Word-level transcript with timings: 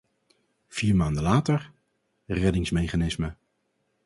Vier 0.67 0.95
maanden 0.95 1.23
later: 1.23 1.71
reddingsmechanisme. 2.25 3.35